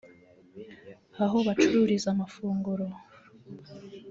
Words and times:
aho 1.23 1.37
bacururiza 1.47 2.07
amafunguro 2.13 2.85